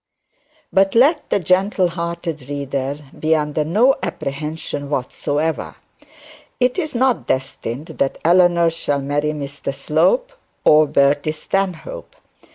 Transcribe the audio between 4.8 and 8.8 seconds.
whatsoever. It is not destined that Eleanor